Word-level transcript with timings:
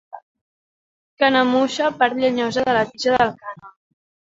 Canemuixa, 1.21 1.93
part 2.03 2.21
llenyosa 2.25 2.67
de 2.67 2.77
la 2.83 2.87
tija 2.93 3.17
del 3.25 3.41
cànem. 3.41 3.75